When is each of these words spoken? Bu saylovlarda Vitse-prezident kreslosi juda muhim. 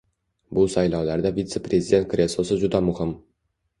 Bu 0.57 0.61
saylovlarda 0.75 1.31
Vitse-prezident 1.35 2.09
kreslosi 2.15 2.59
juda 2.65 2.83
muhim. 2.91 3.13